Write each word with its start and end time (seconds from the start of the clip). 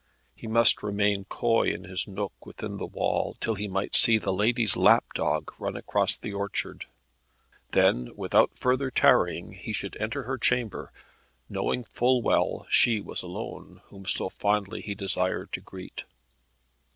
He 0.35 0.47
must 0.47 0.81
remain 0.81 1.25
coy 1.25 1.67
in 1.71 1.83
his 1.83 2.07
nook 2.07 2.33
within 2.43 2.77
the 2.77 2.87
wall 2.87 3.37
till 3.39 3.53
he 3.53 3.67
might 3.67 3.95
see 3.95 4.17
the 4.17 4.33
lady's 4.33 4.75
lapdog 4.75 5.51
run 5.59 5.75
across 5.75 6.17
the 6.17 6.33
orchard. 6.33 6.85
Then 7.69 8.09
without 8.15 8.57
further 8.57 8.89
tarrying 8.89 9.51
he 9.51 9.71
should 9.73 9.95
enter 9.99 10.23
her 10.23 10.39
chamber, 10.39 10.91
knowing 11.49 11.83
full 11.83 12.23
well 12.23 12.65
she 12.67 12.99
was 12.99 13.21
alone, 13.21 13.83
whom 13.89 14.07
so 14.07 14.27
fondly 14.29 14.81
he 14.81 14.95
desired 14.95 15.53
to 15.53 15.61
greet. 15.61 16.05